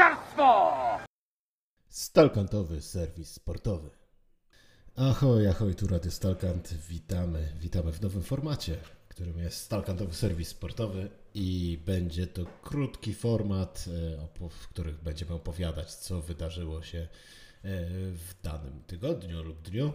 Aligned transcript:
narciarstwo! 0.00 0.72
Stalkantowy 1.88 2.82
serwis 2.82 3.32
sportowy. 3.32 3.90
Ahoj, 4.96 5.46
ahoj, 5.46 5.74
tu 5.74 5.86
Radio 5.86 6.10
Stalkant. 6.10 6.74
Witamy, 6.88 7.52
witamy 7.60 7.92
w 7.92 8.00
nowym 8.00 8.22
formacie, 8.22 8.76
którym 9.08 9.38
jest 9.38 9.56
Stalkantowy 9.56 10.14
serwis 10.14 10.48
sportowy 10.48 11.10
i 11.34 11.78
będzie 11.86 12.26
to 12.26 12.46
krótki 12.62 13.14
format, 13.14 13.84
e, 14.42 14.48
w 14.48 14.68
którym 14.68 14.96
będziemy 15.02 15.34
opowiadać, 15.34 15.94
co 15.94 16.20
wydarzyło 16.20 16.82
się 16.82 16.98
e, 16.98 17.08
w 18.12 18.34
danym 18.42 18.82
tygodniu 18.86 19.42
lub 19.42 19.62
dniu. 19.62 19.92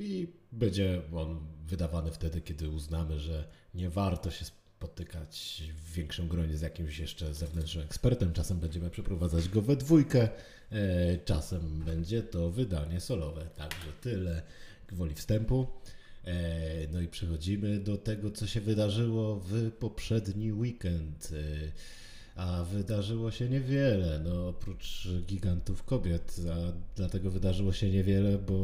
I 0.00 0.32
będzie 0.52 1.02
on 1.14 1.46
wydawany 1.66 2.12
wtedy, 2.12 2.40
kiedy 2.40 2.68
uznamy, 2.68 3.20
że 3.20 3.48
nie 3.74 3.90
warto 3.90 4.30
się 4.30 4.44
spotykać 4.78 5.62
w 5.76 5.92
większym 5.92 6.28
gronie 6.28 6.56
z 6.56 6.60
jakimś 6.60 6.98
jeszcze 6.98 7.34
zewnętrznym 7.34 7.84
ekspertem. 7.84 8.32
Czasem 8.32 8.58
będziemy 8.58 8.90
przeprowadzać 8.90 9.48
go 9.48 9.62
we 9.62 9.76
dwójkę, 9.76 10.28
e, 10.72 11.18
czasem 11.18 11.82
będzie 11.84 12.22
to 12.22 12.50
wydanie 12.50 13.00
solowe. 13.00 13.46
Także 13.56 13.92
tyle 14.00 14.42
gwoli 14.88 15.14
wstępu. 15.14 15.66
E, 16.24 16.88
no 16.92 17.00
i 17.00 17.08
przechodzimy 17.08 17.78
do 17.78 17.96
tego, 17.96 18.30
co 18.30 18.46
się 18.46 18.60
wydarzyło 18.60 19.36
w 19.36 19.70
poprzedni 19.70 20.52
weekend. 20.52 21.32
A 22.38 22.64
wydarzyło 22.64 23.30
się 23.30 23.48
niewiele, 23.48 24.20
no 24.24 24.48
oprócz 24.48 25.08
gigantów 25.26 25.82
kobiet, 25.84 26.40
a 26.52 26.72
dlatego 26.96 27.30
wydarzyło 27.30 27.72
się 27.72 27.90
niewiele, 27.90 28.38
bo 28.38 28.54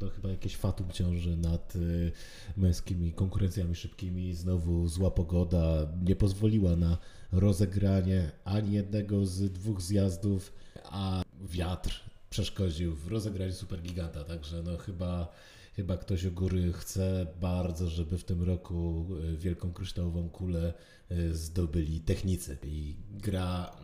no, 0.00 0.08
chyba 0.08 0.28
jakieś 0.28 0.56
fatum 0.56 0.90
ciąży 0.90 1.36
nad 1.36 1.76
y, 1.76 2.12
męskimi 2.56 3.12
konkurencjami 3.12 3.74
szybkimi. 3.74 4.34
Znowu 4.34 4.88
zła 4.88 5.10
pogoda 5.10 5.86
nie 6.04 6.16
pozwoliła 6.16 6.76
na 6.76 6.98
rozegranie 7.32 8.30
ani 8.44 8.72
jednego 8.72 9.26
z 9.26 9.52
dwóch 9.52 9.82
zjazdów, 9.82 10.52
a 10.84 11.22
wiatr 11.42 12.15
przeszkodził 12.30 12.94
w 12.94 13.08
rozegraniu 13.08 13.52
supergiganta, 13.52 14.24
także 14.24 14.62
no 14.62 14.76
chyba 14.76 15.32
chyba 15.76 15.96
ktoś 15.96 16.24
u 16.24 16.32
góry 16.32 16.72
chce 16.72 17.26
bardzo, 17.40 17.90
żeby 17.90 18.18
w 18.18 18.24
tym 18.24 18.42
roku 18.42 19.06
y, 19.32 19.36
wielką 19.36 19.72
kryształową 19.72 20.28
kulę 20.28 20.74
y, 21.10 21.34
zdobyli 21.34 22.00
technicy. 22.00 22.58
I 22.64 22.96
gra 23.10 23.76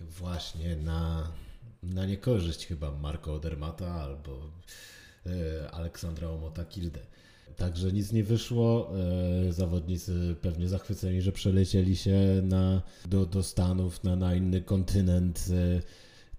właśnie 0.00 0.76
na, 0.76 1.32
na 1.82 2.06
niekorzyść 2.06 2.66
chyba 2.66 2.92
Marco 2.92 3.34
Odermata 3.34 3.94
albo 3.94 4.50
y, 5.26 5.70
Aleksandra 5.70 6.28
Omota-Kilde. 6.28 7.00
Także 7.56 7.92
nic 7.92 8.12
nie 8.12 8.24
wyszło. 8.24 8.92
Zawodnicy 9.50 10.36
pewnie 10.40 10.68
zachwyceni, 10.68 11.22
że 11.22 11.32
przelecieli 11.32 11.96
się 11.96 12.40
na, 12.42 12.82
do, 13.04 13.26
do 13.26 13.42
Stanów, 13.42 14.04
na, 14.04 14.16
na 14.16 14.34
inny 14.34 14.60
kontynent, 14.60 15.48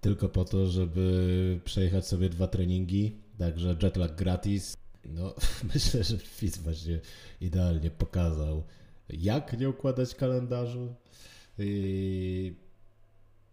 tylko 0.00 0.28
po 0.28 0.44
to, 0.44 0.66
żeby 0.66 1.60
przejechać 1.64 2.06
sobie 2.06 2.28
dwa 2.28 2.46
treningi. 2.46 3.16
Także 3.38 3.76
jetlag 3.82 4.16
gratis. 4.16 4.76
No, 5.04 5.34
myślę, 5.74 6.04
że 6.04 6.18
Fitz 6.18 6.58
właśnie 6.58 7.00
idealnie 7.40 7.90
pokazał, 7.90 8.64
jak 9.08 9.58
nie 9.58 9.68
układać 9.68 10.14
kalendarzu, 10.14 10.94
i 11.58 12.54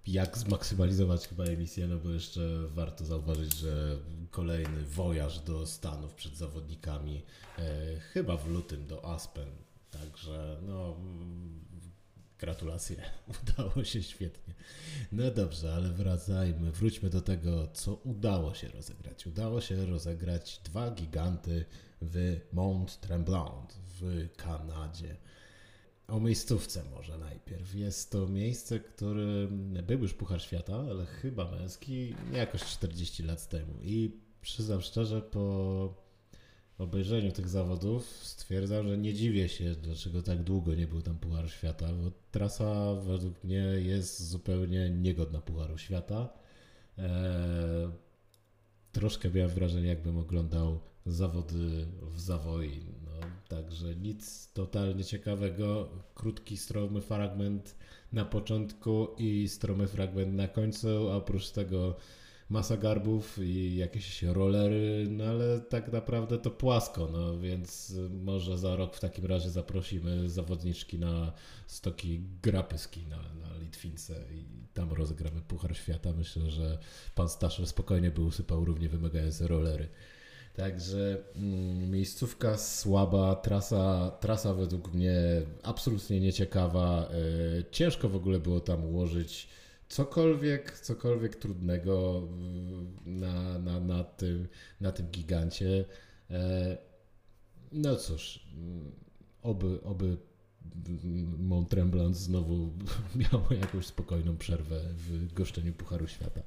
jak 0.08 0.38
zmaksymalizować 0.38 1.28
chyba 1.28 1.44
emisję, 1.44 1.88
no 1.88 1.98
bo 1.98 2.10
jeszcze 2.10 2.68
warto 2.68 3.06
zauważyć, 3.06 3.56
że 3.56 3.98
kolejny 4.32 4.84
wojaż 4.84 5.40
do 5.40 5.68
Stanów 5.68 6.14
przed 6.14 6.38
zawodnikami, 6.38 7.24
e, 7.58 8.00
chyba 8.00 8.38
w 8.38 8.48
lutym 8.48 8.88
do 8.88 9.06
Aspen, 9.06 9.50
także 9.92 10.58
no 10.68 10.96
Gratulacje, 12.40 12.98
udało 13.42 13.84
się 13.84 14.04
świetnie. 14.04 14.54
No 15.12 15.32
dobrze, 15.32 15.74
ale 15.74 15.90
wracajmy, 15.90 16.72
wróćmy 16.72 17.10
do 17.10 17.22
tego, 17.22 17.68
co 17.68 17.94
udało 17.94 18.54
się 18.54 18.68
rozegrać. 18.68 19.28
Udało 19.28 19.62
się 19.62 19.86
rozegrać 19.86 20.62
dwa 20.64 20.92
giganty 20.92 21.66
w 22.02 22.40
Mont 22.54 23.00
Tremblant 23.00 23.74
w 24.00 24.28
Kanadzie. 24.38 25.18
O 26.08 26.20
miejscówce 26.20 26.84
może 26.84 27.18
najpierw. 27.18 27.76
Jest 27.76 28.12
to 28.12 28.28
miejsce, 28.28 28.80
które 28.80 29.48
był 29.88 30.00
już 30.00 30.14
Puchar 30.14 30.42
Świata, 30.42 30.76
ale 30.76 31.06
chyba 31.06 31.52
męski, 31.52 32.16
jakoś 32.34 32.64
40 32.64 33.24
lat 33.24 33.50
temu. 33.50 33.74
I 33.82 34.22
przyznam 34.42 34.82
szczerze, 34.82 35.22
po 35.22 36.05
obejrzeniu 36.78 37.32
tych 37.32 37.50
zawodów 37.50 38.06
stwierdzam, 38.06 38.88
że 38.88 38.98
nie 38.98 39.14
dziwię 39.14 39.50
się, 39.50 39.76
dlaczego 39.76 40.22
tak 40.22 40.44
długo 40.44 40.76
nie 40.76 40.88
był 40.88 41.02
tam 41.02 41.18
Puchar 41.18 41.50
Świata, 41.50 41.88
bo 42.04 42.12
trasa 42.32 42.96
według 42.96 43.44
mnie 43.44 43.64
jest 43.80 44.28
zupełnie 44.30 44.90
niegodna 44.90 45.42
Pucharu 45.42 45.78
Świata. 45.78 46.30
Eee, 46.98 47.90
troszkę 48.92 49.30
miałem 49.30 49.52
wrażenie, 49.52 49.88
jakbym 49.88 50.18
oglądał 50.18 50.80
zawody 51.06 51.86
w 52.02 52.20
Zawoi. 52.20 52.82
No, 53.06 53.28
także 53.48 53.96
nic 53.96 54.54
totalnie 54.54 55.04
ciekawego. 55.04 55.90
Krótki, 56.16 56.58
stromy 56.58 57.02
fragment 57.02 57.76
na 58.14 58.26
początku 58.26 59.08
i 59.18 59.48
stromy 59.48 59.88
fragment 59.88 60.34
na 60.34 60.48
końcu, 60.48 61.10
a 61.10 61.16
oprócz 61.16 61.50
tego 61.50 61.96
masa 62.50 62.78
garbów 62.78 63.40
i 63.42 63.76
jakieś 63.76 64.24
rollery, 64.24 65.08
no 65.10 65.24
ale 65.24 65.60
tak 65.60 65.92
naprawdę 65.92 66.38
to 66.38 66.52
płasko, 66.52 67.10
no 67.12 67.40
więc 67.40 67.94
może 68.24 68.58
za 68.58 68.76
rok 68.76 68.96
w 68.96 69.00
takim 69.00 69.26
razie 69.26 69.50
zaprosimy 69.50 70.30
zawodniczki 70.30 71.00
na 71.00 71.34
stoki 71.68 72.22
grapyski 72.42 73.08
na, 73.08 73.18
na 73.18 73.58
Litwince 73.58 74.26
i 74.32 74.46
tam 74.74 74.94
rozegramy 74.94 75.42
Puchar 75.42 75.78
Świata. 75.78 76.14
Myślę, 76.18 76.52
że 76.52 76.78
pan 77.16 77.30
Staszer 77.30 77.68
spokojnie 77.68 78.12
by 78.12 78.22
usypał 78.22 78.66
równie 78.66 78.90
wymagające 78.90 79.48
rollery. 79.48 79.90
Także 80.56 81.18
mm, 81.36 81.92
miejscówka 81.92 82.58
słaba, 82.58 83.36
trasa, 83.36 84.12
trasa 84.20 84.54
według 84.54 84.94
mnie 84.94 85.16
absolutnie 85.64 86.20
nieciekawa. 86.20 87.10
Yy, 87.56 87.66
ciężko 87.72 88.10
w 88.10 88.16
ogóle 88.16 88.40
było 88.40 88.60
tam 88.60 88.86
ułożyć 88.86 89.48
cokolwiek, 89.96 90.80
cokolwiek 90.80 91.36
trudnego 91.36 92.24
mm, 92.28 92.96
na, 93.06 93.60
na, 93.60 93.80
na, 93.80 94.04
tym, 94.04 94.48
na 94.82 94.92
tym 94.92 95.08
gigancie. 95.12 95.86
E, 96.30 96.78
no 97.72 97.96
cóż, 97.96 98.48
mm, 98.58 98.92
oby, 99.42 99.84
oby 99.84 100.18
Mont 101.38 101.70
Tremblant 101.70 102.18
znowu 102.18 102.74
miało 103.32 103.48
jakąś 103.62 103.86
spokojną 103.86 104.38
przerwę 104.38 104.82
w 104.98 105.34
goszczeniu 105.34 105.74
Pucharu 105.74 106.08
Świata. 106.08 106.42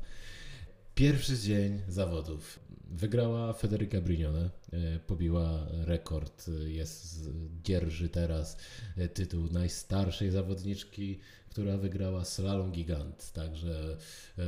Pierwszy 0.95 1.39
dzień 1.39 1.81
zawodów. 1.89 2.61
Wygrała 2.91 3.53
Federica 3.53 4.01
Brignone, 4.01 4.51
e, 4.73 4.99
pobiła 4.99 5.67
rekord, 5.71 6.51
jest, 6.67 7.31
dzierży 7.63 8.09
teraz 8.09 8.57
e, 8.97 9.09
tytuł 9.09 9.49
najstarszej 9.53 10.31
zawodniczki 10.31 11.21
która 11.51 11.77
wygrała 11.77 12.25
slalom 12.25 12.73
gigant. 12.73 13.33
Także 13.33 13.97
e, 14.39 14.45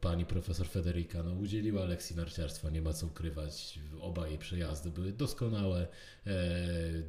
pani 0.00 0.26
profesor 0.26 0.68
Federica 0.68 1.22
no, 1.22 1.32
udzieliła 1.32 1.84
lekcji 1.84 2.16
narciarstwa, 2.16 2.70
nie 2.70 2.82
ma 2.82 2.92
co 2.92 3.06
ukrywać. 3.06 3.78
Oba 4.00 4.28
jej 4.28 4.38
przejazdy 4.38 4.90
były 4.90 5.12
doskonałe. 5.12 5.86
E, 6.26 6.32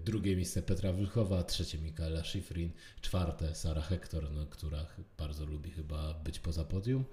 drugie 0.05 0.35
miejsce 0.35 0.61
Petra 0.61 0.93
Wilchowa, 0.93 1.43
trzecie 1.43 1.77
Mikaela 1.77 2.23
Schifrin, 2.23 2.71
czwarte 3.01 3.55
Sara 3.55 3.81
Hector, 3.81 4.31
no, 4.31 4.45
która 4.45 4.85
bardzo 5.17 5.45
lubi 5.45 5.71
chyba 5.71 6.13
być 6.13 6.39
poza 6.39 6.63
podium 6.63 7.05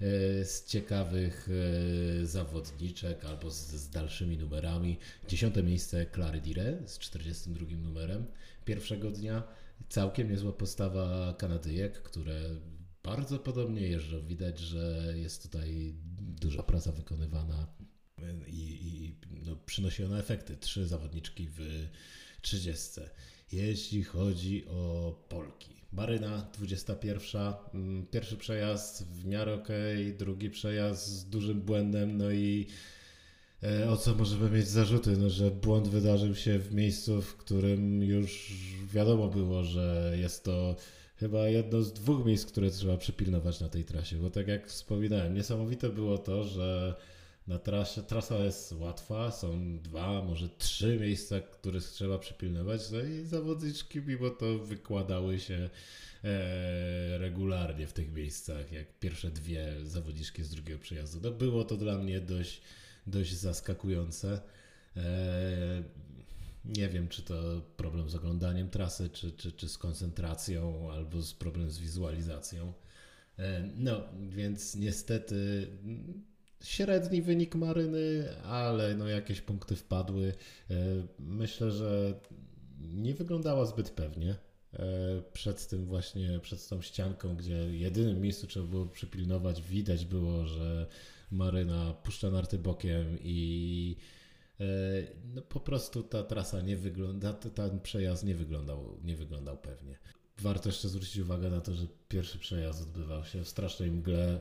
e, 0.00 0.44
z 0.44 0.64
ciekawych 0.64 1.48
e, 2.22 2.26
zawodniczek 2.26 3.24
albo 3.24 3.50
z, 3.50 3.56
z, 3.56 3.90
dalszymi 3.90 4.38
numerami. 4.38 4.98
Dziesiąte 5.28 5.62
miejsce 5.62 6.06
Clary 6.14 6.40
Dire 6.40 6.78
z 6.86 6.98
42 6.98 7.66
numerem 7.76 8.24
pierwszego 8.64 9.10
dnia. 9.10 9.42
Całkiem 9.88 10.30
niezła 10.30 10.52
postawa 10.52 11.34
Kanadyjek, 11.38 12.02
które 12.02 12.40
bardzo 13.02 13.38
podobnie 13.38 13.80
jeżdżą. 13.80 14.26
Widać, 14.26 14.58
że 14.58 15.12
jest 15.16 15.42
tutaj 15.42 15.94
duża 16.18 16.62
praca 16.62 16.92
wykonywana 16.92 17.66
i, 18.46 18.60
i 18.82 19.16
no, 19.46 19.56
przynosi 19.56 20.04
ona 20.04 20.18
efekty. 20.18 20.56
Trzy 20.56 20.86
zawodniczki 20.86 21.48
w 21.48 21.88
30. 22.42 23.00
Jeśli 23.52 24.04
chodzi 24.04 24.66
o 24.66 25.12
Polki. 25.28 25.76
Maryna 25.92 26.50
21. 26.54 27.42
Mm, 27.74 28.06
pierwszy 28.06 28.36
przejazd 28.36 29.04
w 29.06 29.24
miarę 29.24 29.54
ok, 29.54 29.68
drugi 30.18 30.50
przejazd 30.50 31.06
z 31.06 31.28
dużym 31.28 31.60
błędem, 31.60 32.16
no 32.16 32.30
i 32.30 32.66
o 33.90 33.96
co 33.96 34.14
możemy 34.14 34.50
mieć 34.50 34.68
zarzuty? 34.68 35.16
No, 35.16 35.30
że 35.30 35.50
błąd 35.50 35.88
wydarzył 35.88 36.34
się 36.34 36.58
w 36.58 36.74
miejscu, 36.74 37.22
w 37.22 37.36
którym 37.36 38.02
już 38.02 38.52
wiadomo 38.92 39.28
było, 39.28 39.64
że 39.64 40.14
jest 40.20 40.44
to 40.44 40.76
chyba 41.16 41.48
jedno 41.48 41.82
z 41.82 41.92
dwóch 41.92 42.26
miejsc, 42.26 42.46
które 42.46 42.70
trzeba 42.70 42.96
przypilnować 42.96 43.60
na 43.60 43.68
tej 43.68 43.84
trasie, 43.84 44.16
bo 44.16 44.30
tak 44.30 44.48
jak 44.48 44.66
wspominałem, 44.66 45.34
niesamowite 45.34 45.88
było 45.88 46.18
to, 46.18 46.44
że 46.44 46.94
Na 47.46 47.58
trasie, 47.58 48.02
trasa 48.02 48.38
jest 48.38 48.72
łatwa, 48.72 49.30
są 49.30 49.78
dwa, 49.78 50.22
może 50.22 50.48
trzy 50.48 50.98
miejsca, 51.00 51.40
których 51.40 51.84
trzeba 51.84 52.18
przypilnować, 52.18 52.90
no 52.90 53.00
i 53.00 53.24
zawodniczki 53.24 54.00
mimo 54.00 54.30
to 54.30 54.58
wykładały 54.58 55.38
się 55.38 55.70
e, 56.24 57.18
regularnie 57.18 57.86
w 57.86 57.92
tych 57.92 58.12
miejscach, 58.12 58.72
jak 58.72 58.98
pierwsze 58.98 59.30
dwie 59.30 59.74
zawodniczki 59.84 60.44
z 60.44 60.50
drugiego 60.50 60.80
przejazdu. 60.80 61.20
No 61.22 61.30
było 61.30 61.64
to 61.64 61.76
dla 61.76 61.98
mnie 61.98 62.20
dość, 62.20 62.60
dość 63.06 63.34
zaskakujące. 63.34 64.40
E, 64.96 65.82
nie 66.64 66.88
wiem, 66.88 67.08
czy 67.08 67.22
to 67.22 67.62
problem 67.76 68.10
z 68.10 68.14
oglądaniem 68.14 68.70
trasy, 68.70 69.10
czy, 69.10 69.32
czy, 69.32 69.52
czy 69.52 69.68
z 69.68 69.78
koncentracją, 69.78 70.92
albo 70.92 71.22
z 71.22 71.34
problem 71.34 71.70
z 71.70 71.78
wizualizacją. 71.78 72.72
E, 73.38 73.68
no, 73.76 74.02
więc 74.28 74.76
niestety 74.76 75.66
średni 76.64 77.22
wynik 77.22 77.54
Maryny, 77.54 78.36
ale 78.44 78.94
no 78.94 79.08
jakieś 79.08 79.40
punkty 79.40 79.76
wpadły. 79.76 80.34
E, 80.70 80.74
myślę, 81.18 81.70
że 81.70 82.20
nie 82.80 83.14
wyglądała 83.14 83.66
zbyt 83.66 83.90
pewnie 83.90 84.36
przed 85.32 85.68
tym 85.68 85.84
właśnie, 85.84 86.40
przed 86.42 86.68
tą 86.68 86.82
ścianką, 86.82 87.36
gdzie 87.36 87.54
jedynym 87.54 88.20
miejscu 88.20 88.46
trzeba 88.46 88.66
było 88.66 88.86
przypilnować, 88.86 89.62
widać 89.62 90.04
było, 90.04 90.46
że 90.46 90.86
Maryna 91.30 91.94
puszcza 91.94 92.30
narty 92.30 92.58
bokiem 92.58 93.18
i 93.20 93.96
e, 94.60 94.64
no 95.34 95.42
po 95.42 95.60
prostu 95.60 96.02
ta 96.02 96.22
trasa 96.22 96.60
nie 96.60 96.76
wygląda, 96.76 97.32
ten 97.32 97.80
przejazd 97.80 98.24
nie 98.24 98.34
wyglądał, 98.34 99.00
nie 99.04 99.16
wyglądał 99.16 99.58
pewnie. 99.58 99.98
Warto 100.38 100.68
jeszcze 100.68 100.88
zwrócić 100.88 101.16
uwagę 101.16 101.50
na 101.50 101.60
to, 101.60 101.74
że 101.74 101.86
pierwszy 102.08 102.38
przejazd 102.38 102.82
odbywał 102.82 103.24
się 103.24 103.44
w 103.44 103.48
strasznej 103.48 103.90
mgle. 103.90 104.34
E, 104.34 104.38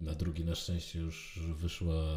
na 0.00 0.14
drugi 0.14 0.44
na 0.44 0.54
szczęście 0.54 0.98
już 0.98 1.40
wyszła, 1.54 2.16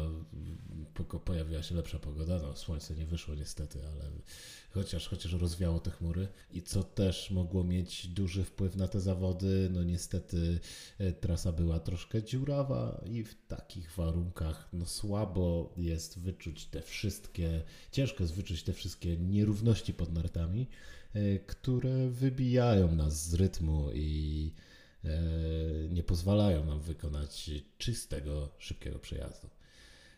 pojawiła 1.24 1.62
się 1.62 1.74
lepsza 1.74 1.98
pogoda. 1.98 2.38
No, 2.42 2.56
słońce 2.56 2.94
nie 2.94 3.06
wyszło 3.06 3.34
niestety, 3.34 3.78
ale 3.86 4.10
chociaż, 4.70 5.08
chociaż 5.08 5.32
rozwiało 5.32 5.80
te 5.80 5.90
chmury. 5.90 6.28
I 6.50 6.62
co 6.62 6.82
też 6.82 7.30
mogło 7.30 7.64
mieć 7.64 8.08
duży 8.08 8.44
wpływ 8.44 8.76
na 8.76 8.88
te 8.88 9.00
zawody, 9.00 9.68
no 9.72 9.82
niestety 9.82 10.58
e, 10.98 11.12
trasa 11.12 11.52
była 11.52 11.80
troszkę 11.80 12.22
dziurawa 12.22 13.00
i 13.06 13.24
w 13.24 13.46
takich 13.46 13.94
warunkach 13.94 14.68
no 14.72 14.86
słabo 14.86 15.72
jest 15.76 16.18
wyczuć 16.18 16.66
te 16.66 16.82
wszystkie, 16.82 17.62
ciężko 17.92 18.24
jest 18.24 18.34
wyczuć 18.34 18.62
te 18.62 18.72
wszystkie 18.72 19.16
nierówności 19.16 19.94
pod 19.94 20.12
nartami. 20.12 20.66
E, 21.14 21.38
które 21.38 22.08
wybijają 22.08 22.94
nas 22.94 23.28
z 23.28 23.34
rytmu 23.34 23.90
i 23.94 24.52
nie 25.90 26.02
pozwalają 26.02 26.64
nam 26.64 26.80
wykonać 26.80 27.50
czystego, 27.78 28.48
szybkiego 28.58 28.98
przejazdu. 28.98 29.48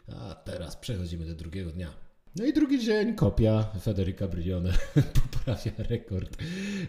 A 0.09 0.35
teraz 0.35 0.77
przechodzimy 0.77 1.27
do 1.27 1.35
drugiego 1.35 1.71
dnia. 1.71 2.10
No 2.37 2.45
i 2.45 2.53
drugi 2.53 2.85
dzień 2.85 3.15
kopia 3.15 3.73
Federica 3.81 4.29
Briglione 4.29 4.73
poprawia 5.23 5.73
rekord, 5.79 6.37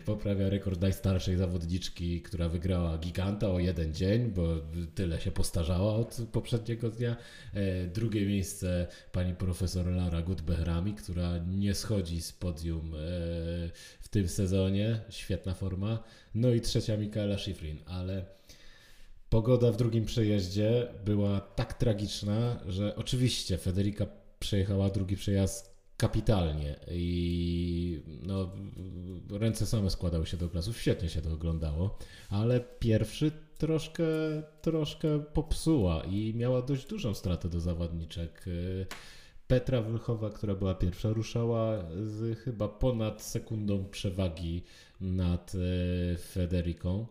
poprawia 0.05 0.49
rekord 0.49 0.81
najstarszej 0.81 1.37
zawodniczki, 1.37 2.21
która 2.21 2.49
wygrała 2.49 2.97
giganta 2.97 3.49
o 3.51 3.59
jeden 3.59 3.93
dzień, 3.93 4.31
bo 4.31 4.47
tyle 4.95 5.21
się 5.21 5.31
postarzała 5.31 5.93
od 5.93 6.21
poprzedniego 6.31 6.89
dnia. 6.89 7.15
E, 7.53 7.87
drugie 7.87 8.25
miejsce 8.25 8.87
pani 9.11 9.35
profesor 9.35 9.85
Lara 9.87 10.21
Gutbehrami, 10.21 10.93
która 10.93 11.37
nie 11.37 11.75
schodzi 11.75 12.21
z 12.21 12.31
podium 12.31 12.93
e, 12.95 12.97
w 13.99 14.07
tym 14.09 14.27
sezonie, 14.27 14.99
świetna 15.09 15.53
forma. 15.53 16.03
No 16.35 16.49
i 16.49 16.61
trzecia 16.61 16.97
Mikaela 16.97 17.37
Schifrin, 17.37 17.77
ale 17.85 18.25
pogoda 19.29 19.71
w 19.71 19.77
drugim 19.77 20.05
przejeździe 20.05 20.87
była 21.05 21.39
tak 21.39 21.73
tragiczna, 21.73 22.59
że 22.67 22.95
oczywiście 22.95 23.57
Federica 23.57 24.20
przejechała 24.41 24.89
drugi 24.89 25.15
przejazd 25.15 25.71
kapitalnie 25.97 26.75
i 26.91 28.01
no, 28.23 28.51
ręce 29.31 29.65
same 29.65 29.89
składały 29.89 30.25
się 30.25 30.37
do 30.37 30.49
klasów, 30.49 30.81
świetnie 30.81 31.09
się 31.09 31.21
to 31.21 31.33
oglądało, 31.33 31.97
ale 32.29 32.59
pierwszy 32.79 33.31
troszkę, 33.57 34.03
troszkę 34.61 35.19
popsuła 35.19 36.03
i 36.03 36.33
miała 36.35 36.61
dość 36.61 36.85
dużą 36.87 37.13
stratę 37.13 37.49
do 37.49 37.59
zawodniczek. 37.59 38.45
Petra 39.47 39.81
Wylchowa, 39.81 40.29
która 40.29 40.55
była 40.55 40.75
pierwsza, 40.75 41.09
ruszała 41.09 41.83
z 42.03 42.39
chyba 42.39 42.67
ponad 42.67 43.21
sekundą 43.21 43.85
przewagi 43.85 44.63
nad 45.01 45.51
e, 45.55 46.17
Federiką. 46.17 47.07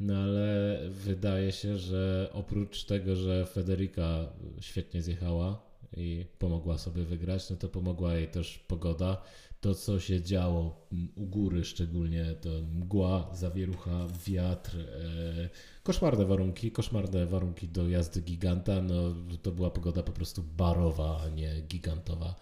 No 0.00 0.16
ale 0.16 0.78
wydaje 0.90 1.52
się, 1.52 1.78
że 1.78 2.30
oprócz 2.32 2.84
tego, 2.84 3.16
że 3.16 3.46
Federika 3.46 4.28
świetnie 4.60 5.02
zjechała, 5.02 5.65
i 5.96 6.26
pomogła 6.38 6.78
sobie 6.78 7.04
wygrać, 7.04 7.50
no 7.50 7.56
to 7.56 7.68
pomogła 7.68 8.14
jej 8.14 8.28
też 8.28 8.58
pogoda. 8.58 9.22
To, 9.60 9.74
co 9.74 10.00
się 10.00 10.22
działo 10.22 10.88
u 11.16 11.26
góry, 11.26 11.64
szczególnie 11.64 12.34
to 12.40 12.48
mgła, 12.74 13.30
zawierucha, 13.34 14.06
wiatr, 14.26 14.76
e, 14.78 15.48
koszmarne 15.82 16.24
warunki, 16.24 16.72
koszmarne 16.72 17.26
warunki 17.26 17.68
do 17.68 17.88
jazdy 17.88 18.22
giganta. 18.22 18.82
No, 18.82 19.14
to 19.42 19.52
była 19.52 19.70
pogoda 19.70 20.02
po 20.02 20.12
prostu 20.12 20.42
barowa, 20.42 21.20
a 21.24 21.28
nie 21.28 21.62
gigantowa. 21.62 22.34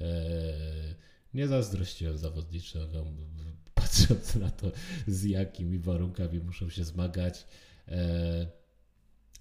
E, 0.00 0.04
nie 1.34 1.48
zazdrościłem 1.48 2.18
zawodniczego, 2.18 3.04
patrząc 3.74 4.34
na 4.34 4.50
to, 4.50 4.70
z 5.06 5.24
jakimi 5.24 5.78
warunkami 5.78 6.40
muszą 6.40 6.70
się 6.70 6.84
zmagać. 6.84 7.46
E, 7.88 8.57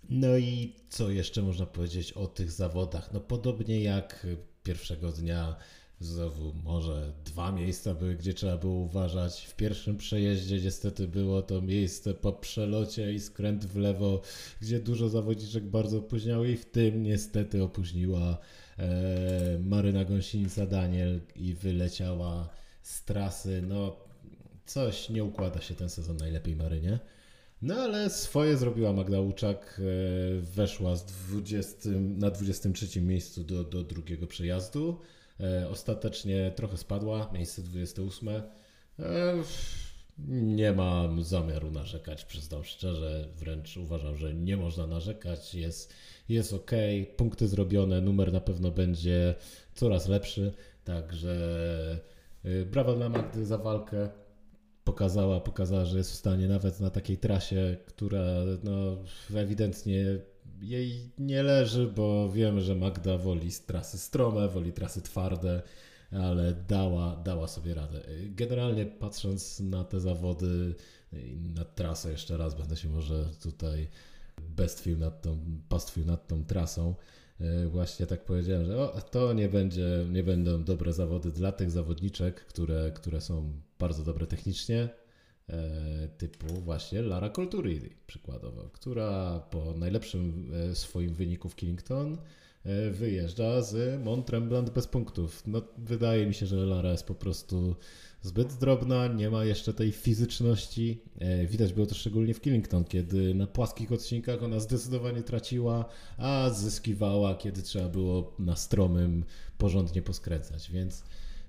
no 0.10 0.38
i 0.38 0.76
co 0.90 1.10
jeszcze 1.10 1.42
można 1.42 1.66
powiedzieć 1.66 2.14
o 2.14 2.28
tych 2.28 2.52
zawodach? 2.52 3.14
No 3.14 3.20
podobnie 3.20 3.82
jak 3.82 4.28
pierwszego 4.64 5.12
dnia 5.12 5.56
znowu 6.00 6.54
może 6.54 7.14
dwa 7.26 7.52
miejsca 7.52 7.94
były, 7.94 8.16
gdzie 8.16 8.34
trzeba 8.34 8.58
było 8.58 8.74
uważać. 8.74 9.46
W 9.46 9.56
pierwszym 9.56 9.98
przejeździe 9.98 10.62
niestety 10.62 11.08
było 11.08 11.42
to 11.42 11.62
miejsce 11.62 12.14
po 12.14 12.34
przelocie 12.34 13.14
i 13.14 13.20
skręt 13.20 13.66
w 13.66 13.78
lewo, 13.78 14.22
gdzie 14.62 14.80
dużo 14.80 15.10
zawodniczek 15.10 15.64
bardzo 15.64 15.98
opóźniało 15.98 16.46
i 16.46 16.58
w 16.58 16.66
tym 16.66 17.04
niestety 17.04 17.64
opóźniła 17.64 18.38
e, 18.78 19.60
Maryna 19.60 20.06
Gąsienica 20.06 20.66
Daniel 20.66 21.22
i 21.36 21.54
wyleciała 21.54 22.50
z 22.82 23.04
trasy. 23.04 23.62
No 23.68 23.96
coś 24.66 25.10
nie 25.10 25.24
układa 25.24 25.62
się 25.62 25.76
ten 25.76 25.90
sezon 25.90 26.18
najlepiej 26.18 26.56
Marynie. 26.56 27.00
No 27.62 27.76
ale 27.76 28.10
swoje 28.10 28.58
zrobiła 28.58 28.94
Magda 28.94 29.20
Łuczak, 29.20 29.82
e, 29.82 30.42
weszła 30.42 30.96
z 30.96 31.06
20, 31.06 31.90
na 32.18 32.32
23 32.32 33.02
miejscu 33.02 33.44
do, 33.44 33.64
do 33.64 33.84
drugiego 33.84 34.28
przejazdu. 34.28 35.00
E, 35.40 35.70
ostatecznie 35.70 36.52
trochę 36.56 36.78
spadła, 36.78 37.30
miejsce 37.34 37.62
28. 37.62 38.30
E, 38.30 38.44
nie 40.28 40.74
mam 40.74 41.24
zamiaru 41.24 41.72
narzekać, 41.72 42.26
przyznam 42.26 42.64
szczerze, 42.64 43.28
wręcz 43.36 43.78
uważam, 43.78 44.18
że 44.18 44.34
nie 44.34 44.58
można 44.58 44.88
narzekać, 44.88 45.56
jest, 45.56 45.94
jest 46.30 46.54
ok, 46.54 46.72
punkty 47.18 47.48
zrobione, 47.48 48.02
numer 48.02 48.34
na 48.34 48.42
pewno 48.42 48.72
będzie 48.72 49.36
coraz 49.76 50.08
lepszy, 50.08 50.54
także 50.84 51.36
brawa 52.66 52.96
dla 52.96 53.10
Magdy 53.10 53.46
za 53.46 53.58
walkę 53.58 54.10
pokazała, 54.88 55.40
pokazała, 55.40 55.86
że 55.86 55.98
jest 55.98 56.12
w 56.12 56.16
stanie 56.16 56.48
nawet 56.48 56.80
na 56.80 56.90
takiej 56.90 57.18
trasie, 57.18 57.78
która 57.86 58.24
no, 58.64 58.98
ewidentnie 59.36 60.06
jej 60.62 61.12
nie 61.18 61.44
leży, 61.44 61.88
bo 61.96 62.30
wiemy, 62.30 62.62
że 62.62 62.76
Magda 62.76 63.18
woli 63.18 63.52
trasy 63.68 63.98
strome, 63.98 64.48
woli 64.48 64.74
trasy 64.74 65.02
twarde, 65.02 65.62
ale 66.12 66.54
dała, 66.68 67.16
dała 67.16 67.48
sobie 67.48 67.74
radę. 67.74 68.02
Generalnie 68.30 68.86
patrząc 68.86 69.60
na 69.60 69.84
te 69.84 70.00
zawody, 70.00 70.76
na 71.56 71.66
trasę 71.66 72.12
jeszcze 72.12 72.38
raz 72.38 72.56
będę 72.56 72.76
się 72.76 72.90
może 72.90 73.26
tutaj 73.44 73.88
bestwił 74.50 74.98
nad 74.98 75.22
tą, 75.22 75.40
pastwił 75.70 76.06
nad 76.06 76.28
tą 76.28 76.46
trasą. 76.46 76.96
E, 77.40 77.68
właśnie 77.68 78.08
tak 78.08 78.26
powiedziałem, 78.26 78.66
że 78.66 78.80
o, 78.80 79.02
to 79.02 79.34
nie, 79.34 79.50
będzie, 79.50 80.06
nie 80.12 80.24
będą 80.24 80.64
dobre 80.64 80.94
zawody 80.94 81.32
dla 81.32 81.52
tych 81.52 81.72
zawodniczek, 81.72 82.46
które, 82.46 82.92
które 82.92 83.22
są 83.22 83.67
bardzo 83.80 84.04
dobre 84.04 84.28
technicznie, 84.28 84.90
e, 85.50 86.08
typu 86.18 86.48
właśnie 86.48 87.02
Lara 87.02 87.30
Colturi 87.30 87.82
przykładowo, 88.08 88.70
która 88.74 89.40
po 89.40 89.74
najlepszym 89.74 90.52
e, 90.54 90.76
swoim 90.76 91.14
wyniku 91.14 91.50
w 91.50 91.56
Killington 91.56 92.18
wyjeżdża 92.92 93.62
z 93.62 94.04
Mont 94.04 94.26
Tremblant 94.26 94.70
bez 94.70 94.88
punktów. 94.88 95.44
No, 95.48 95.62
wydaje 95.78 96.28
mi 96.28 96.34
się, 96.34 96.46
że 96.46 96.56
Lara 96.56 96.92
jest 96.92 97.08
po 97.08 97.16
prostu 97.16 97.76
zbyt 98.22 98.54
drobna, 98.54 99.08
nie 99.08 99.30
ma 99.30 99.46
jeszcze 99.46 99.74
tej 99.74 99.92
fizyczności. 99.92 101.02
E, 101.20 101.46
widać 101.46 101.74
było 101.74 101.88
to 101.88 101.96
szczególnie 101.96 102.34
w 102.34 102.42
Killington, 102.42 102.84
kiedy 102.84 103.34
na 103.34 103.48
płaskich 103.48 103.92
odcinkach 103.92 104.44
ona 104.44 104.60
zdecydowanie 104.60 105.24
traciła, 105.24 105.86
a 106.18 106.50
zyskiwała, 106.50 107.36
kiedy 107.36 107.62
trzeba 107.62 107.90
było 107.90 108.36
na 108.40 108.56
stromym 108.56 109.24
porządnie 109.58 110.02
poskręcać, 110.02 110.72
więc 110.72 111.04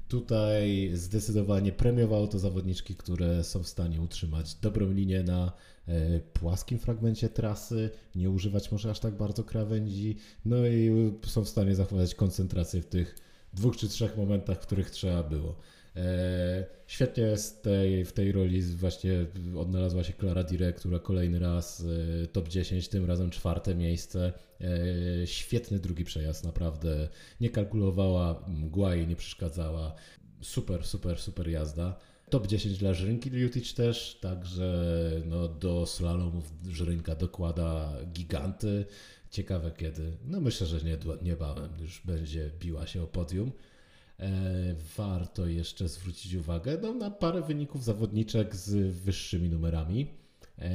Tutaj 0.08 0.90
zdecydowanie 0.94 1.72
premiowało 1.72 2.26
to 2.26 2.38
zawodniczki, 2.38 2.94
które 2.94 3.44
są 3.44 3.62
w 3.62 3.68
stanie 3.68 4.00
utrzymać 4.00 4.54
dobrą 4.54 4.92
linię 4.92 5.22
na 5.22 5.52
e, 5.88 6.20
płaskim 6.20 6.78
fragmencie 6.78 7.28
trasy, 7.28 7.90
nie 8.14 8.30
używać 8.30 8.72
może 8.72 8.90
aż 8.90 9.00
tak 9.00 9.16
bardzo 9.16 9.44
krawędzi, 9.44 10.16
no 10.44 10.66
i 10.66 10.90
są 11.26 11.44
w 11.44 11.48
stanie 11.48 11.74
zachować 11.74 12.14
koncentrację 12.14 12.82
w 12.82 12.86
tych 12.86 13.14
dwóch 13.54 13.76
czy 13.76 13.88
trzech 13.88 14.16
momentach, 14.16 14.58
w 14.58 14.66
których 14.66 14.90
trzeba 14.90 15.22
było. 15.22 15.56
E, 15.98 16.64
świetnie 16.86 17.36
z 17.36 17.60
tej, 17.60 18.04
w 18.04 18.12
tej 18.12 18.32
roli 18.32 18.62
właśnie 18.62 19.26
odnalazła 19.56 20.04
się 20.04 20.12
Klara 20.12 20.44
Dire, 20.44 20.72
która 20.72 20.98
kolejny 20.98 21.38
raz 21.38 21.84
e, 22.22 22.26
top 22.26 22.48
10, 22.48 22.88
tym 22.88 23.04
razem 23.04 23.30
czwarte 23.30 23.74
miejsce. 23.74 24.32
E, 24.60 25.26
świetny 25.26 25.78
drugi 25.78 26.04
przejazd, 26.04 26.44
naprawdę. 26.44 27.08
Nie 27.40 27.50
kalkulowała, 27.50 28.44
mgła 28.48 28.94
jej 28.94 29.06
nie 29.06 29.16
przeszkadzała. 29.16 29.94
Super, 30.40 30.86
super, 30.86 31.18
super 31.18 31.48
jazda. 31.48 31.98
Top 32.30 32.46
10 32.46 32.78
dla 32.78 32.94
Żrynki 32.94 33.30
Liutic 33.30 33.74
też, 33.74 34.18
także 34.20 34.92
no, 35.26 35.48
do 35.48 35.86
slalomów 35.86 36.52
Żrynka 36.68 37.14
dokłada 37.14 37.92
giganty. 38.12 38.84
Ciekawe 39.30 39.70
kiedy. 39.76 40.16
No 40.24 40.40
myślę, 40.40 40.66
że 40.66 40.80
nie, 40.82 40.98
niebawem 41.22 41.70
już 41.80 42.02
będzie 42.04 42.50
biła 42.60 42.86
się 42.86 43.02
o 43.02 43.06
podium. 43.06 43.52
E, 44.20 44.74
warto 44.96 45.46
jeszcze 45.46 45.88
zwrócić 45.88 46.34
uwagę 46.34 46.78
no, 46.82 46.94
na 46.94 47.10
parę 47.10 47.42
wyników 47.42 47.84
zawodniczek 47.84 48.56
z 48.56 48.96
wyższymi 48.96 49.48
numerami. 49.48 50.10
E, 50.58 50.70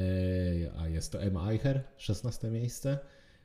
a 0.77 0.87
jest 0.87 1.11
to 1.11 1.21
Emma 1.21 1.51
Eicher, 1.51 1.83
16 1.97 2.49
miejsce. 2.49 2.99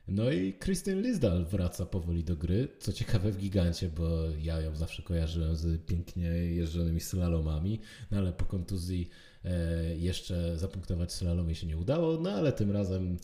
No 0.07 0.31
i 0.31 0.53
Kristyn 0.53 1.01
Lisdal 1.01 1.45
wraca 1.45 1.85
powoli 1.85 2.23
do 2.23 2.35
gry. 2.35 2.67
Co 2.79 2.93
ciekawe 2.93 3.31
w 3.31 3.37
gigancie, 3.37 3.89
bo 3.89 4.09
ja 4.41 4.61
ją 4.61 4.75
zawsze 4.75 5.03
kojarzyłem 5.03 5.55
z 5.55 5.85
pięknie 5.85 6.27
jeżdżonymi 6.29 6.99
slalomami, 6.99 7.79
no 8.11 8.17
ale 8.17 8.33
po 8.33 8.45
kontuzji 8.45 9.09
e, 9.45 9.95
jeszcze 9.97 10.57
zapunktować 10.57 11.13
slalomie 11.13 11.55
się 11.55 11.67
nie 11.67 11.77
udało, 11.77 12.17
no 12.17 12.31
ale 12.31 12.51
tym 12.51 12.71
razem 12.71 13.17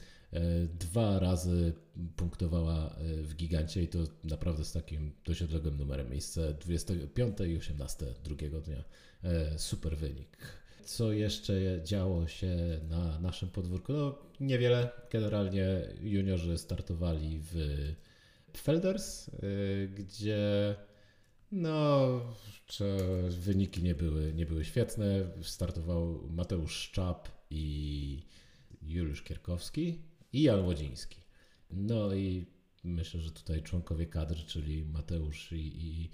dwa 0.80 1.20
razy 1.20 1.74
punktowała 2.16 2.90
e, 2.90 3.24
w 3.24 3.36
gigancie 3.36 3.84
i 3.84 3.88
to 3.88 4.00
naprawdę 4.24 4.66
z 4.66 4.72
takim 4.72 5.12
dość 5.26 5.42
odległym 5.42 5.78
numerem. 5.78 6.10
Miejsce 6.10 6.54
25 6.54 7.38
i 7.40 7.58
18 7.58 8.06
drugiego 8.24 8.62
dnia. 8.62 8.84
E, 9.24 9.60
super 9.60 9.98
wynik. 9.98 10.38
Co 10.86 11.12
jeszcze 11.12 11.54
działo 11.84 12.28
się 12.28 12.80
na 12.90 13.20
naszym 13.20 13.50
podwórku? 13.50 13.94
No 13.94 14.18
niewiele. 14.40 14.90
Generalnie 15.12 15.68
juniorzy 16.02 16.58
startowali 16.58 17.40
w 17.42 17.56
Felders, 18.58 19.30
gdzie 19.96 20.76
no, 21.52 22.10
wyniki 23.30 23.84
nie 23.84 23.96
były, 23.96 24.34
nie 24.34 24.46
były 24.46 24.66
świetne. 24.66 25.06
Startował 25.42 26.28
Mateusz 26.30 26.76
Szczap 26.76 27.30
i 27.50 28.24
Juliusz 28.82 29.24
Kierkowski 29.24 30.02
i 30.36 30.42
Jan 30.42 30.66
Łodziński. 30.66 31.22
No 31.70 32.14
i 32.14 32.46
myślę, 32.84 33.22
że 33.22 33.32
tutaj 33.32 33.64
członkowie 33.64 34.08
kadry, 34.08 34.44
czyli 34.48 34.86
Mateusz 34.86 35.52
i, 35.52 35.86
i 35.86 36.12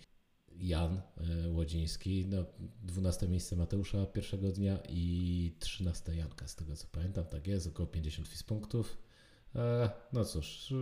Jan 0.68 1.02
e, 1.18 1.50
Łodziński, 1.50 2.26
no 2.30 2.46
12 2.84 3.28
miejsce 3.28 3.56
Mateusza 3.56 4.06
pierwszego 4.06 4.52
dnia 4.52 4.80
i 4.90 5.56
13 5.60 6.16
Janka, 6.16 6.48
z 6.48 6.56
tego 6.56 6.76
co 6.76 6.88
pamiętam, 6.92 7.26
tak 7.26 7.48
jest, 7.48 7.68
około 7.68 7.88
50 7.88 8.28
fis 8.28 8.44
punktów. 8.44 8.98
E, 9.56 9.90
no 10.14 10.26
cóż, 10.26 10.74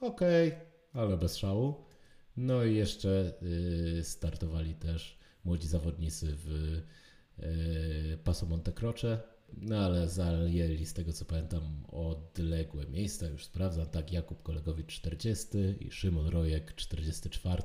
okej, 0.00 0.48
okay, 0.48 0.60
ale 0.92 1.16
bez 1.16 1.36
szału. 1.36 1.84
No 2.36 2.64
i 2.64 2.74
jeszcze 2.74 3.32
y, 3.98 4.04
startowali 4.04 4.74
też 4.74 5.18
młodzi 5.44 5.68
zawodnicy 5.68 6.36
w 6.36 6.48
y, 7.38 8.18
Paso 8.24 8.46
Monte 8.46 8.72
Croce, 8.72 9.33
no 9.60 9.78
ale 9.78 10.08
zajęli, 10.08 10.86
z 10.86 10.92
tego 10.92 11.12
co 11.12 11.24
pamiętam, 11.24 11.84
odległe 11.88 12.86
miejsca. 12.86 13.26
Już 13.26 13.44
sprawdzam, 13.44 13.86
tak, 13.86 14.12
Jakub 14.12 14.42
Kolegowicz 14.42 14.92
40 14.92 15.48
i 15.80 15.90
Szymon 15.90 16.26
Rojek 16.26 16.74
44. 16.74 17.62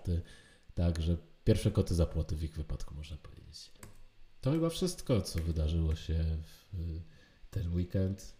Także 0.76 1.18
pierwsze 1.44 1.72
koty 1.72 1.96
za 1.96 2.06
płoty 2.06 2.36
w 2.36 2.44
ich 2.44 2.56
wypadku, 2.56 2.96
można 2.96 3.18
powiedzieć. 3.18 3.72
To 4.42 4.52
chyba 4.52 4.70
wszystko, 4.70 5.22
co 5.22 5.40
wydarzyło 5.40 5.96
się 5.96 6.26
w 6.44 6.76
ten 7.50 7.74
weekend. 7.74 8.36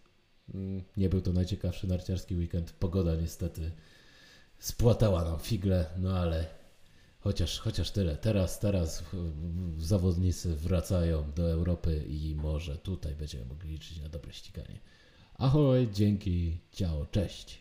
Mm, 0.54 0.82
nie 0.96 1.08
był 1.08 1.20
to 1.20 1.32
najciekawszy 1.32 1.86
narciarski 1.86 2.36
weekend. 2.36 2.72
Pogoda 2.72 3.16
niestety 3.16 3.70
spłatała 4.58 5.24
nam 5.24 5.38
figle, 5.38 5.86
no 5.98 6.18
ale 6.18 6.59
Chociaż, 7.20 7.58
chociaż 7.58 7.90
tyle. 7.90 8.16
Teraz, 8.16 8.58
teraz 8.58 9.04
zawodnicy 9.78 10.56
wracają 10.56 11.32
do 11.32 11.50
Europy 11.50 12.04
i 12.08 12.34
może 12.34 12.76
tutaj 12.76 13.14
będziemy 13.14 13.44
mogli 13.44 13.70
liczyć 13.70 14.00
na 14.00 14.08
dobre 14.08 14.32
ściganie. 14.32 14.80
Ahoj, 15.34 15.88
dzięki, 15.92 16.58
ciao, 16.72 17.06
cześć. 17.06 17.58